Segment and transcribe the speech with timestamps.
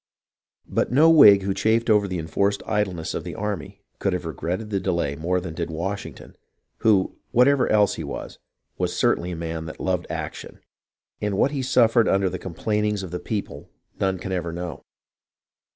[0.67, 4.71] But no Whig who chafed over the enforced idleness of the army could have regretted
[4.71, 6.35] the delay more than did Washing ton,
[6.77, 8.39] who, whatever else he was,
[8.79, 10.59] was certainly a man that loved action;
[11.21, 13.69] and what he suffered under the complainings of the people
[13.99, 14.81] none can ever know.